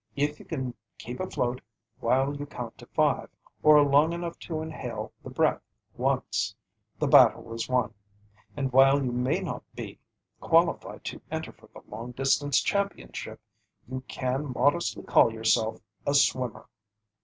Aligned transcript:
If 0.15 0.39
you 0.39 0.45
can 0.47 0.73
keep 0.97 1.19
afloat 1.19 1.61
while 1.99 2.35
you 2.35 2.47
count 2.47 2.81
five, 2.95 3.29
or 3.61 3.79
long 3.83 4.13
enough 4.13 4.39
to 4.39 4.59
inhale 4.59 5.13
the 5.23 5.29
breath 5.29 5.61
once, 5.95 6.55
the 6.97 7.05
battle 7.05 7.53
is 7.53 7.69
won; 7.69 7.93
and 8.57 8.71
while 8.73 9.05
you 9.05 9.11
may 9.11 9.41
not 9.41 9.61
be 9.75 9.99
qualified 10.39 11.03
to 11.03 11.21
enter 11.29 11.51
for 11.51 11.67
the 11.67 11.83
long 11.87 12.13
distance 12.13 12.61
championship, 12.61 13.39
you 13.87 14.01
can 14.07 14.51
modestly 14.53 15.03
call 15.03 15.31
yourself 15.31 15.79
"a 16.07 16.15
swimmer." 16.15 16.67